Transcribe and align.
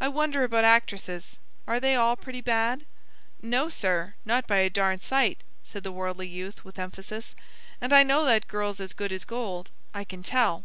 "I 0.00 0.08
wonder 0.08 0.42
about 0.42 0.64
actresses; 0.64 1.38
are 1.68 1.78
they 1.78 1.94
all 1.94 2.16
pretty 2.16 2.40
bad?" 2.40 2.84
"No, 3.40 3.68
sir, 3.68 4.14
not 4.24 4.48
by 4.48 4.56
a 4.56 4.68
darn 4.68 4.98
sight," 4.98 5.42
said 5.62 5.84
the 5.84 5.92
worldly 5.92 6.26
youth 6.26 6.64
with 6.64 6.76
emphasis, 6.76 7.36
"and 7.80 7.92
I 7.92 8.02
know 8.02 8.24
that 8.24 8.48
girl's 8.48 8.80
as 8.80 8.92
good 8.92 9.12
as 9.12 9.22
gold. 9.24 9.70
I 9.94 10.02
can 10.02 10.24
tell." 10.24 10.64